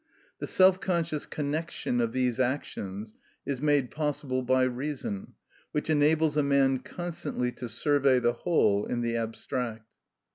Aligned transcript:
The 0.39 0.47
self 0.47 0.79
conscious 0.81 1.27
connection 1.27 2.01
of 2.01 2.11
these 2.11 2.39
actions 2.39 3.13
is 3.45 3.61
made 3.61 3.91
possible 3.91 4.41
by 4.41 4.63
reason, 4.63 5.33
which 5.73 5.91
enables 5.91 6.35
a 6.37 6.41
man 6.41 6.79
constantly 6.79 7.51
to 7.51 7.69
survey 7.69 8.17
the 8.17 8.33
whole 8.33 8.87
in 8.87 9.01
the 9.01 9.15
abstract. 9.15 9.85